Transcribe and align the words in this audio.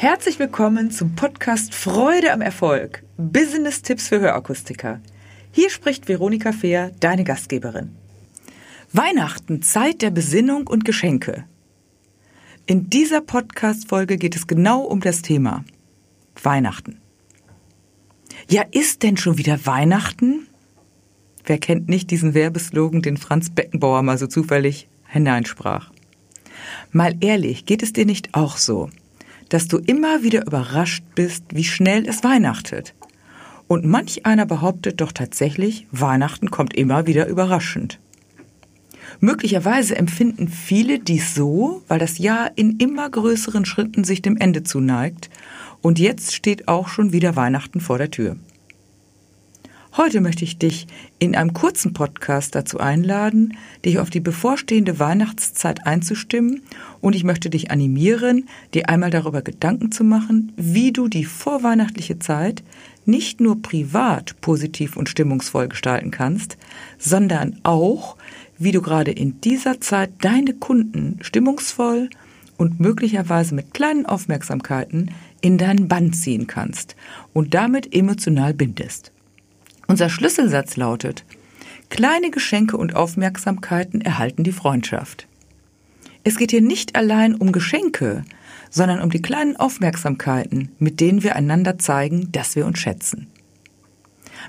Herzlich 0.00 0.38
willkommen 0.38 0.90
zum 0.90 1.14
Podcast 1.14 1.74
Freude 1.74 2.32
am 2.32 2.40
Erfolg. 2.40 3.02
Business-Tipps 3.18 4.08
für 4.08 4.18
Hörakustiker. 4.18 4.98
Hier 5.52 5.68
spricht 5.68 6.08
Veronika 6.08 6.52
Fehr, 6.52 6.90
deine 7.00 7.22
Gastgeberin. 7.22 7.94
Weihnachten, 8.94 9.60
Zeit 9.60 10.00
der 10.00 10.08
Besinnung 10.08 10.68
und 10.68 10.86
Geschenke. 10.86 11.44
In 12.64 12.88
dieser 12.88 13.20
Podcast-Folge 13.20 14.16
geht 14.16 14.36
es 14.36 14.46
genau 14.46 14.80
um 14.80 15.00
das 15.00 15.20
Thema 15.20 15.66
Weihnachten. 16.42 16.98
Ja, 18.48 18.62
ist 18.70 19.02
denn 19.02 19.18
schon 19.18 19.36
wieder 19.36 19.66
Weihnachten? 19.66 20.46
Wer 21.44 21.58
kennt 21.58 21.90
nicht 21.90 22.10
diesen 22.10 22.32
Werbeslogan, 22.32 23.02
den 23.02 23.18
Franz 23.18 23.50
Beckenbauer 23.50 24.02
mal 24.02 24.16
so 24.16 24.26
zufällig 24.26 24.88
hineinsprach? 25.08 25.90
Mal 26.90 27.16
ehrlich, 27.20 27.66
geht 27.66 27.82
es 27.82 27.92
dir 27.92 28.06
nicht 28.06 28.30
auch 28.32 28.56
so, 28.56 28.88
dass 29.50 29.68
du 29.68 29.76
immer 29.78 30.22
wieder 30.22 30.46
überrascht 30.46 31.04
bist, 31.14 31.44
wie 31.50 31.64
schnell 31.64 32.08
es 32.08 32.24
weihnachtet? 32.24 32.94
Und 33.68 33.84
manch 33.84 34.24
einer 34.26 34.46
behauptet 34.46 35.00
doch 35.00 35.12
tatsächlich, 35.12 35.86
Weihnachten 35.92 36.50
kommt 36.50 36.74
immer 36.74 37.06
wieder 37.06 37.28
überraschend. 37.28 38.00
Möglicherweise 39.20 39.96
empfinden 39.96 40.48
viele 40.48 40.98
dies 40.98 41.34
so, 41.34 41.82
weil 41.88 41.98
das 41.98 42.18
Jahr 42.18 42.52
in 42.56 42.78
immer 42.78 43.10
größeren 43.10 43.64
Schritten 43.64 44.04
sich 44.04 44.22
dem 44.22 44.36
Ende 44.36 44.62
zuneigt 44.62 45.28
und 45.82 45.98
jetzt 45.98 46.34
steht 46.34 46.68
auch 46.68 46.88
schon 46.88 47.12
wieder 47.12 47.36
Weihnachten 47.36 47.80
vor 47.80 47.98
der 47.98 48.10
Tür. 48.10 48.36
Heute 49.96 50.20
möchte 50.20 50.44
ich 50.44 50.56
dich 50.56 50.86
in 51.18 51.34
einem 51.34 51.52
kurzen 51.52 51.92
Podcast 51.92 52.54
dazu 52.54 52.78
einladen, 52.78 53.56
dich 53.84 53.98
auf 53.98 54.08
die 54.08 54.20
bevorstehende 54.20 55.00
Weihnachtszeit 55.00 55.84
einzustimmen 55.84 56.62
und 57.00 57.16
ich 57.16 57.24
möchte 57.24 57.50
dich 57.50 57.72
animieren, 57.72 58.48
dir 58.72 58.88
einmal 58.88 59.10
darüber 59.10 59.42
Gedanken 59.42 59.90
zu 59.90 60.04
machen, 60.04 60.52
wie 60.56 60.92
du 60.92 61.08
die 61.08 61.24
vorweihnachtliche 61.24 62.20
Zeit 62.20 62.62
nicht 63.04 63.40
nur 63.40 63.62
privat 63.62 64.40
positiv 64.40 64.96
und 64.96 65.08
stimmungsvoll 65.08 65.66
gestalten 65.66 66.12
kannst, 66.12 66.56
sondern 66.96 67.58
auch, 67.64 68.16
wie 68.58 68.70
du 68.70 68.82
gerade 68.82 69.10
in 69.10 69.40
dieser 69.40 69.80
Zeit 69.80 70.12
deine 70.20 70.54
Kunden 70.54 71.18
stimmungsvoll 71.20 72.10
und 72.56 72.78
möglicherweise 72.78 73.56
mit 73.56 73.74
kleinen 73.74 74.06
Aufmerksamkeiten 74.06 75.10
in 75.40 75.58
deinen 75.58 75.88
Bann 75.88 76.12
ziehen 76.12 76.46
kannst 76.46 76.94
und 77.32 77.54
damit 77.54 77.92
emotional 77.92 78.54
bindest. 78.54 79.10
Unser 79.90 80.08
Schlüsselsatz 80.08 80.76
lautet, 80.76 81.24
kleine 81.88 82.30
Geschenke 82.30 82.76
und 82.76 82.94
Aufmerksamkeiten 82.94 84.00
erhalten 84.00 84.44
die 84.44 84.52
Freundschaft. 84.52 85.26
Es 86.22 86.36
geht 86.36 86.52
hier 86.52 86.60
nicht 86.60 86.94
allein 86.94 87.34
um 87.34 87.50
Geschenke, 87.50 88.24
sondern 88.70 89.02
um 89.02 89.10
die 89.10 89.20
kleinen 89.20 89.56
Aufmerksamkeiten, 89.56 90.70
mit 90.78 91.00
denen 91.00 91.24
wir 91.24 91.34
einander 91.34 91.76
zeigen, 91.80 92.30
dass 92.30 92.54
wir 92.54 92.66
uns 92.66 92.78
schätzen. 92.78 93.26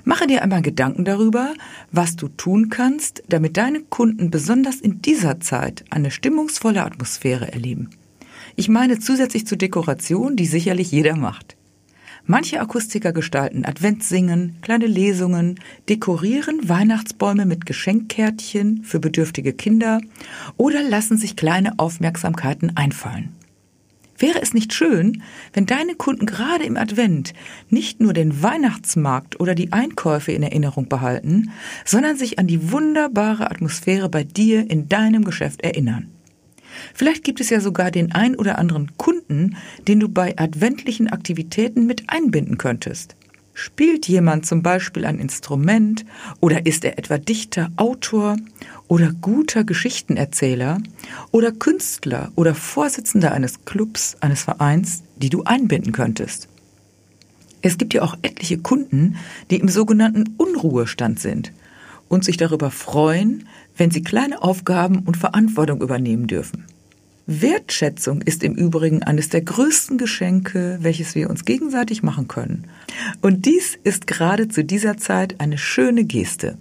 Mache 0.04 0.28
dir 0.28 0.42
einmal 0.42 0.62
Gedanken 0.62 1.04
darüber, 1.04 1.54
was 1.90 2.14
du 2.14 2.28
tun 2.28 2.68
kannst, 2.68 3.24
damit 3.28 3.56
deine 3.56 3.80
Kunden 3.80 4.30
besonders 4.30 4.76
in 4.76 5.02
dieser 5.02 5.40
Zeit 5.40 5.84
eine 5.90 6.12
stimmungsvolle 6.12 6.84
Atmosphäre 6.84 7.52
erleben. 7.52 7.90
Ich 8.54 8.68
meine 8.68 9.00
zusätzlich 9.00 9.44
zur 9.44 9.58
Dekoration, 9.58 10.36
die 10.36 10.46
sicherlich 10.46 10.92
jeder 10.92 11.16
macht. 11.16 11.56
Manche 12.24 12.60
Akustiker 12.60 13.12
gestalten 13.12 13.64
Adventssingen, 13.64 14.56
kleine 14.62 14.86
Lesungen, 14.86 15.58
dekorieren 15.88 16.68
Weihnachtsbäume 16.68 17.46
mit 17.46 17.66
Geschenkkärtchen 17.66 18.84
für 18.84 19.00
bedürftige 19.00 19.52
Kinder 19.52 20.00
oder 20.56 20.82
lassen 20.84 21.18
sich 21.18 21.34
kleine 21.34 21.78
Aufmerksamkeiten 21.80 22.76
einfallen. 22.76 23.34
Wäre 24.18 24.40
es 24.40 24.54
nicht 24.54 24.72
schön, 24.72 25.24
wenn 25.52 25.66
deine 25.66 25.96
Kunden 25.96 26.26
gerade 26.26 26.62
im 26.62 26.76
Advent 26.76 27.34
nicht 27.70 27.98
nur 27.98 28.12
den 28.12 28.40
Weihnachtsmarkt 28.40 29.40
oder 29.40 29.56
die 29.56 29.72
Einkäufe 29.72 30.30
in 30.30 30.44
Erinnerung 30.44 30.88
behalten, 30.88 31.50
sondern 31.84 32.16
sich 32.16 32.38
an 32.38 32.46
die 32.46 32.70
wunderbare 32.70 33.50
Atmosphäre 33.50 34.08
bei 34.08 34.22
dir 34.22 34.70
in 34.70 34.88
deinem 34.88 35.24
Geschäft 35.24 35.62
erinnern? 35.62 36.11
Vielleicht 36.94 37.24
gibt 37.24 37.40
es 37.40 37.50
ja 37.50 37.60
sogar 37.60 37.90
den 37.90 38.12
ein 38.12 38.36
oder 38.36 38.58
anderen 38.58 38.96
Kunden, 38.96 39.56
den 39.88 40.00
du 40.00 40.08
bei 40.08 40.36
adventlichen 40.38 41.08
Aktivitäten 41.08 41.86
mit 41.86 42.04
einbinden 42.08 42.58
könntest. 42.58 43.16
Spielt 43.54 44.08
jemand 44.08 44.46
zum 44.46 44.62
Beispiel 44.62 45.04
ein 45.04 45.18
Instrument 45.18 46.06
oder 46.40 46.64
ist 46.64 46.84
er 46.84 46.98
etwa 46.98 47.18
Dichter, 47.18 47.70
Autor 47.76 48.36
oder 48.88 49.12
guter 49.12 49.64
Geschichtenerzähler 49.64 50.78
oder 51.32 51.52
Künstler 51.52 52.32
oder 52.34 52.54
Vorsitzender 52.54 53.32
eines 53.32 53.64
Clubs, 53.66 54.16
eines 54.20 54.42
Vereins, 54.42 55.02
die 55.16 55.28
du 55.28 55.42
einbinden 55.44 55.92
könntest? 55.92 56.48
Es 57.60 57.78
gibt 57.78 57.94
ja 57.94 58.02
auch 58.02 58.16
etliche 58.22 58.58
Kunden, 58.58 59.16
die 59.50 59.56
im 59.56 59.68
sogenannten 59.68 60.34
Unruhestand 60.38 61.20
sind 61.20 61.52
und 62.08 62.24
sich 62.24 62.36
darüber 62.36 62.70
freuen, 62.70 63.46
wenn 63.82 63.90
sie 63.90 64.04
kleine 64.04 64.40
Aufgaben 64.42 65.00
und 65.00 65.16
Verantwortung 65.16 65.82
übernehmen 65.82 66.28
dürfen. 66.28 66.66
Wertschätzung 67.26 68.22
ist 68.22 68.44
im 68.44 68.54
Übrigen 68.54 69.02
eines 69.02 69.28
der 69.28 69.40
größten 69.40 69.98
Geschenke, 69.98 70.78
welches 70.82 71.16
wir 71.16 71.28
uns 71.28 71.44
gegenseitig 71.44 72.04
machen 72.04 72.28
können. 72.28 72.68
Und 73.22 73.44
dies 73.44 73.76
ist 73.82 74.06
gerade 74.06 74.46
zu 74.46 74.62
dieser 74.62 74.98
Zeit 74.98 75.40
eine 75.40 75.58
schöne 75.58 76.04
Geste. 76.04 76.56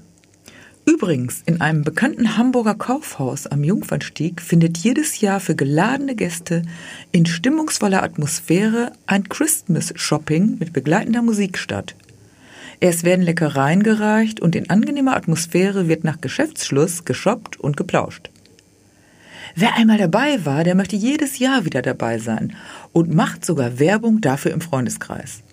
Übrigens, 0.87 1.43
in 1.45 1.61
einem 1.61 1.83
bekannten 1.83 2.37
Hamburger 2.37 2.73
Kaufhaus 2.73 3.45
am 3.45 3.63
Jungfernstieg 3.63 4.41
findet 4.41 4.79
jedes 4.79 5.21
Jahr 5.21 5.39
für 5.39 5.53
geladene 5.53 6.15
Gäste 6.15 6.63
in 7.11 7.27
stimmungsvoller 7.27 8.01
Atmosphäre 8.01 8.93
ein 9.05 9.29
Christmas 9.29 9.93
Shopping 9.95 10.57
mit 10.57 10.73
begleitender 10.73 11.21
Musik 11.21 11.59
statt. 11.59 11.93
Es 12.83 13.03
werden 13.03 13.21
Leckereien 13.21 13.83
gereicht 13.83 14.39
und 14.39 14.55
in 14.55 14.71
angenehmer 14.71 15.15
Atmosphäre 15.15 15.87
wird 15.87 16.03
nach 16.03 16.19
Geschäftsschluss 16.19 17.05
geshoppt 17.05 17.59
und 17.59 17.77
geplauscht. 17.77 18.31
Wer 19.55 19.75
einmal 19.75 19.99
dabei 19.99 20.43
war, 20.45 20.63
der 20.63 20.73
möchte 20.73 20.95
jedes 20.95 21.37
Jahr 21.37 21.63
wieder 21.63 21.83
dabei 21.83 22.17
sein 22.17 22.55
und 22.91 23.13
macht 23.13 23.45
sogar 23.45 23.77
Werbung 23.77 24.19
dafür 24.19 24.51
im 24.51 24.61
Freundeskreis. 24.61 25.43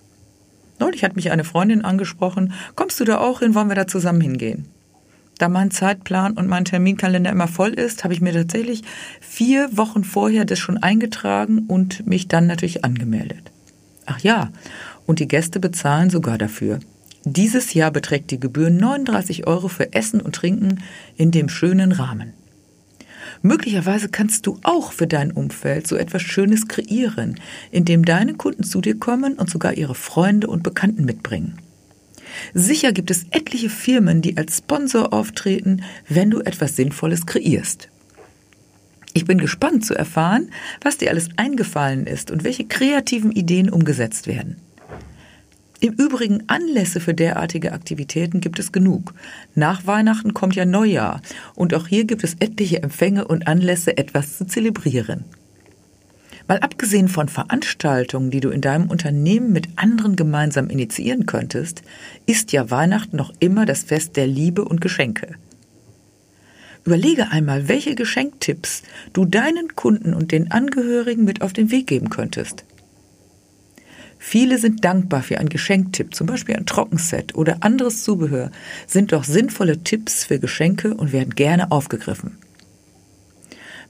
Neulich 0.79 1.05
hat 1.05 1.17
mich 1.17 1.31
eine 1.31 1.45
Freundin 1.45 1.85
angesprochen, 1.85 2.55
kommst 2.77 2.99
du 2.99 3.05
da 3.05 3.19
auch 3.19 3.41
hin, 3.41 3.55
wollen 3.55 3.69
wir 3.69 3.75
da 3.77 3.87
zusammen 3.87 4.23
hingehen? 4.23 4.67
Da 5.37 5.51
mein 5.51 5.71
Zeitplan 5.71 6.33
und 6.33 6.49
mein 6.49 6.65
Terminkalender 6.65 7.31
immer 7.31 7.47
voll 7.47 7.75
ist, 7.75 8.05
habe 8.05 8.15
ich 8.15 8.23
mir 8.23 8.33
tatsächlich 8.33 8.85
vier 9.21 9.77
Wochen 9.77 10.03
vorher 10.03 10.47
das 10.47 10.59
schon 10.61 10.79
eingetragen 10.79 11.67
und 11.69 12.07
mich 12.07 12.27
dann 12.27 12.47
natürlich 12.47 12.87
angemeldet. 12.87 13.53
Ach 14.07 14.21
ja, 14.21 14.51
und 15.05 15.19
die 15.19 15.29
Gäste 15.29 15.61
bezahlen 15.61 16.09
sogar 16.09 16.39
dafür. 16.39 16.81
Dieses 17.25 17.75
Jahr 17.75 17.91
beträgt 17.91 18.31
die 18.31 18.41
Gebühr 18.41 18.71
39 18.71 19.47
Euro 19.47 19.69
für 19.69 19.93
Essen 19.93 20.21
und 20.21 20.35
Trinken 20.35 20.83
in 21.17 21.31
dem 21.31 21.49
schönen 21.49 21.93
Rahmen. 21.93 22.33
Möglicherweise 23.43 24.09
kannst 24.09 24.47
du 24.47 24.59
auch 24.63 24.93
für 24.93 25.07
dein 25.07 25.33
Umfeld 25.33 25.87
so 25.87 25.97
etwas 25.97 26.23
Schönes 26.23 26.69
kreieren, 26.69 27.39
indem 27.71 28.05
deine 28.05 28.35
Kunden 28.35 28.65
zu 28.65 28.81
dir 28.81 28.99
kommen 28.99 29.35
und 29.35 29.51
sogar 29.51 29.75
ihre 29.75 29.95
Freunde 29.95 30.49
und 30.49 30.63
Bekannten 30.63 31.05
mitbringen. 31.05 31.59
Sicher 32.55 32.93
gibt 32.93 33.11
es 33.11 33.27
etliche 33.31 33.71
Firmen, 33.71 34.23
die 34.23 34.37
als 34.37 34.59
Sponsor 34.59 35.13
auftreten, 35.13 35.83
wenn 36.09 36.31
du 36.31 36.41
etwas 36.41 36.77
Sinnvolles 36.77 37.27
kreierst. 37.27 37.89
Ich 39.15 39.25
bin 39.25 39.39
gespannt 39.39 39.85
zu 39.85 39.95
erfahren, 39.95 40.51
was 40.83 40.99
dir 40.99 41.11
alles 41.11 41.29
eingefallen 41.37 42.07
ist 42.07 42.31
und 42.31 42.45
welche 42.45 42.67
kreativen 42.67 43.33
Ideen 43.33 43.71
umgesetzt 43.71 44.27
werden. 44.27 44.57
Im 45.81 45.93
Übrigen 45.93 46.43
Anlässe 46.49 46.99
für 46.99 47.15
derartige 47.15 47.73
Aktivitäten 47.73 48.41
gibt 48.41 48.59
es 48.59 48.73
genug. 48.73 49.15
Nach 49.55 49.87
Weihnachten 49.87 50.35
kommt 50.35 50.57
ja 50.57 50.65
Neujahr 50.65 51.23
und 51.55 51.73
auch 51.73 51.87
hier 51.87 52.05
gibt 52.05 52.25
es 52.25 52.35
etliche 52.41 52.83
Empfänge 52.83 53.29
und 53.29 53.47
Anlässe, 53.47 53.97
etwas 53.97 54.39
zu 54.39 54.47
zelebrieren. 54.47 55.25
Mal 56.49 56.59
abgesehen 56.61 57.09
von 57.09 57.29
Veranstaltungen, 57.29 58.31
die 58.31 58.41
du 58.41 58.49
in 58.49 58.61
deinem 58.61 58.91
Unternehmen 58.91 59.53
mit 59.53 59.69
anderen 59.77 60.17
gemeinsam 60.17 60.69
initiieren 60.69 61.27
könntest, 61.27 61.83
ist 62.27 62.51
ja 62.51 62.71
Weihnachten 62.71 63.17
noch 63.17 63.33
immer 63.39 63.65
das 63.65 63.85
Fest 63.85 64.17
der 64.17 64.27
Liebe 64.27 64.65
und 64.65 64.81
Geschenke. 64.81 65.37
Überlege 66.85 67.31
einmal, 67.31 67.69
welche 67.69 67.95
Geschenktipps 67.95 68.83
du 69.13 69.27
deinen 69.27 69.77
Kunden 69.77 70.15
und 70.15 70.33
den 70.33 70.51
Angehörigen 70.51 71.25
mit 71.25 71.43
auf 71.43 71.53
den 71.53 71.71
Weg 71.71 71.87
geben 71.87 72.09
könntest. 72.09 72.65
Viele 74.19 74.59
sind 74.59 74.85
dankbar 74.85 75.23
für 75.23 75.39
einen 75.39 75.49
Geschenktipp, 75.49 76.15
zum 76.15 76.27
Beispiel 76.27 76.57
ein 76.57 76.67
Trockenset 76.67 77.35
oder 77.35 77.59
anderes 77.61 78.03
Zubehör, 78.03 78.51
sind 78.87 79.13
doch 79.13 79.25
sinnvolle 79.25 79.83
Tipps 79.85 80.25
für 80.25 80.39
Geschenke 80.39 80.95
und 80.95 81.13
werden 81.13 81.35
gerne 81.35 81.71
aufgegriffen. 81.71 82.37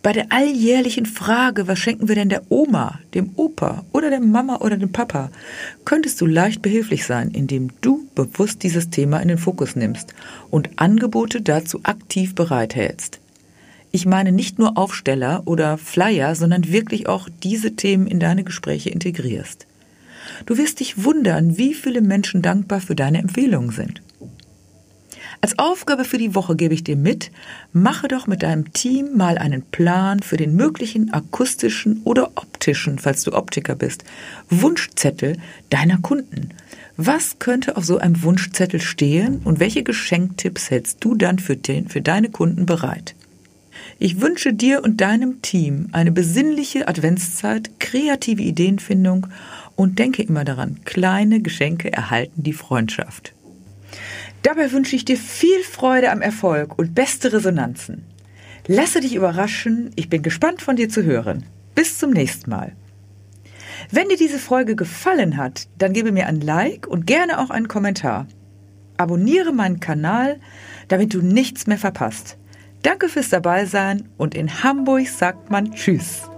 Bei 0.00 0.12
der 0.12 0.30
alljährlichen 0.30 1.06
Frage, 1.06 1.66
was 1.66 1.80
schenken 1.80 2.06
wir 2.06 2.14
denn 2.14 2.28
der 2.28 2.42
Oma, 2.50 3.00
dem 3.14 3.32
Opa 3.34 3.84
oder 3.92 4.10
der 4.10 4.20
Mama 4.20 4.58
oder 4.58 4.76
dem 4.76 4.92
Papa, 4.92 5.30
könntest 5.84 6.20
du 6.20 6.26
leicht 6.26 6.62
behilflich 6.62 7.04
sein, 7.04 7.32
indem 7.32 7.70
du 7.80 8.06
bewusst 8.14 8.62
dieses 8.62 8.90
Thema 8.90 9.18
in 9.18 9.28
den 9.28 9.38
Fokus 9.38 9.74
nimmst 9.74 10.14
und 10.50 10.70
Angebote 10.76 11.42
dazu 11.42 11.80
aktiv 11.82 12.36
bereithältst. 12.36 13.18
Ich 13.90 14.06
meine 14.06 14.30
nicht 14.30 14.58
nur 14.58 14.78
Aufsteller 14.78 15.42
oder 15.46 15.78
Flyer, 15.78 16.34
sondern 16.36 16.70
wirklich 16.70 17.08
auch 17.08 17.28
diese 17.42 17.74
Themen 17.74 18.06
in 18.06 18.20
deine 18.20 18.44
Gespräche 18.44 18.90
integrierst. 18.90 19.67
Du 20.46 20.56
wirst 20.56 20.80
dich 20.80 21.04
wundern, 21.04 21.58
wie 21.58 21.74
viele 21.74 22.00
Menschen 22.00 22.42
dankbar 22.42 22.80
für 22.80 22.94
deine 22.94 23.18
Empfehlungen 23.18 23.70
sind. 23.70 24.02
Als 25.40 25.58
Aufgabe 25.58 26.04
für 26.04 26.18
die 26.18 26.34
Woche 26.34 26.56
gebe 26.56 26.74
ich 26.74 26.82
dir 26.82 26.96
mit, 26.96 27.30
mache 27.72 28.08
doch 28.08 28.26
mit 28.26 28.42
deinem 28.42 28.72
Team 28.72 29.16
mal 29.16 29.38
einen 29.38 29.62
Plan 29.62 30.20
für 30.20 30.36
den 30.36 30.56
möglichen 30.56 31.12
akustischen 31.12 32.00
oder 32.02 32.32
optischen, 32.34 32.98
falls 32.98 33.22
du 33.22 33.32
Optiker 33.32 33.76
bist, 33.76 34.04
Wunschzettel 34.50 35.36
deiner 35.70 35.98
Kunden. 35.98 36.48
Was 36.96 37.38
könnte 37.38 37.76
auf 37.76 37.84
so 37.84 37.98
einem 37.98 38.24
Wunschzettel 38.24 38.80
stehen 38.80 39.40
und 39.44 39.60
welche 39.60 39.84
Geschenktipps 39.84 40.70
hältst 40.70 41.04
du 41.04 41.14
dann 41.14 41.38
für, 41.38 41.56
den, 41.56 41.88
für 41.88 42.02
deine 42.02 42.30
Kunden 42.30 42.66
bereit? 42.66 43.14
Ich 44.00 44.20
wünsche 44.20 44.52
dir 44.52 44.82
und 44.82 45.00
deinem 45.00 45.40
Team 45.40 45.88
eine 45.92 46.10
besinnliche 46.10 46.88
Adventszeit, 46.88 47.78
kreative 47.78 48.42
Ideenfindung 48.42 49.28
und 49.78 50.00
denke 50.00 50.24
immer 50.24 50.42
daran, 50.44 50.80
kleine 50.84 51.40
Geschenke 51.40 51.92
erhalten 51.92 52.42
die 52.42 52.52
Freundschaft. 52.52 53.32
Dabei 54.42 54.72
wünsche 54.72 54.96
ich 54.96 55.04
dir 55.04 55.16
viel 55.16 55.62
Freude 55.62 56.10
am 56.10 56.20
Erfolg 56.20 56.76
und 56.76 56.96
beste 56.96 57.32
Resonanzen. 57.32 58.02
Lasse 58.66 59.00
dich 59.00 59.14
überraschen, 59.14 59.92
ich 59.94 60.08
bin 60.08 60.22
gespannt 60.22 60.62
von 60.62 60.74
dir 60.74 60.88
zu 60.88 61.04
hören. 61.04 61.44
Bis 61.76 61.96
zum 61.96 62.10
nächsten 62.10 62.50
Mal. 62.50 62.72
Wenn 63.92 64.08
dir 64.08 64.16
diese 64.16 64.40
Folge 64.40 64.74
gefallen 64.74 65.36
hat, 65.36 65.68
dann 65.78 65.92
gebe 65.92 66.10
mir 66.10 66.26
ein 66.26 66.40
Like 66.40 66.88
und 66.88 67.06
gerne 67.06 67.38
auch 67.38 67.50
einen 67.50 67.68
Kommentar. 67.68 68.26
Abonniere 68.96 69.52
meinen 69.52 69.78
Kanal, 69.78 70.40
damit 70.88 71.14
du 71.14 71.22
nichts 71.22 71.68
mehr 71.68 71.78
verpasst. 71.78 72.36
Danke 72.82 73.08
fürs 73.08 73.28
Dabeisein 73.28 74.08
und 74.16 74.34
in 74.34 74.64
Hamburg 74.64 75.06
sagt 75.06 75.52
man 75.52 75.70
Tschüss. 75.70 76.28